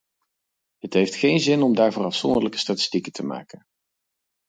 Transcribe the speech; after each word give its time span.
Het 0.77 0.93
heeft 0.93 1.15
geen 1.15 1.39
zin 1.39 1.61
om 1.61 1.75
daarvoor 1.75 2.03
afzonderlijke 2.05 2.57
statistieken 2.57 3.11
te 3.11 3.23
maken. 3.25 3.65